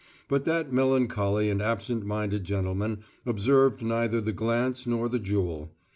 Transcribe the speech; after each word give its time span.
But 0.27 0.45
that 0.45 0.73
melancholy 0.73 1.51
and 1.51 1.61
absent 1.61 2.03
minded 2.03 2.43
gentleman 2.43 3.01
observed 3.23 3.83
neither 3.83 4.19
the 4.19 4.33
glance 4.33 4.87
nor 4.87 5.07
the 5.07 5.19
jewel. 5.19 5.75